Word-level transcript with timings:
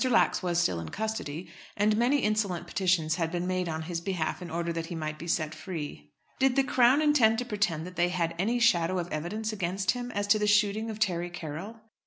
Lax 0.09 0.41
was 0.41 0.57
still 0.57 0.79
in 0.79 0.89
custody, 0.89 1.47
and 1.77 1.95
many 1.95 2.21
insolent 2.21 2.65
petitions 2.65 3.17
had 3.17 3.31
been 3.31 3.45
made 3.45 3.69
on 3.69 3.83
his 3.83 4.01
behalf 4.01 4.41
in 4.41 4.49
order 4.49 4.73
that 4.73 4.87
he 4.87 4.95
might 4.95 5.19
be 5.19 5.27
set 5.27 5.53
free. 5.53 6.09
"Did 6.39 6.55
the 6.55 6.63
Crown 6.63 7.03
intend 7.03 7.37
to 7.37 7.45
pretend 7.45 7.85
that 7.85 7.97
they 7.97 8.09
had 8.09 8.33
any 8.39 8.57
shadow 8.59 8.97
of 8.97 9.13
evidence 9.13 9.53
against 9.53 9.91
him 9.91 10.09
as 10.13 10.25
to 10.25 10.39
the 10.39 10.47
shooting 10.47 10.89
of 10.89 10.97
Terry 10.97 11.29
Carroll?" 11.29 11.81